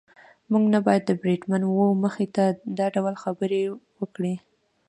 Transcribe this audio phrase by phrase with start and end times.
[0.51, 2.43] موږ نه باید د بریدمن وه مخې ته
[2.79, 3.61] دا ډول خبرې
[3.99, 4.33] وکړو.